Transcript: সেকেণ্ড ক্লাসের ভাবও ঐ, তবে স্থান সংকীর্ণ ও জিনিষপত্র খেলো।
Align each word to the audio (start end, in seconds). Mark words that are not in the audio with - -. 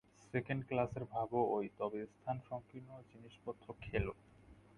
সেকেণ্ড 0.23 0.61
ক্লাসের 0.67 1.03
ভাবও 1.05 1.41
ঐ, 1.51 1.67
তবে 1.79 1.99
স্থান 2.13 2.37
সংকীর্ণ 2.49 2.89
ও 2.95 3.07
জিনিষপত্র 3.11 3.67
খেলো। 3.81 4.13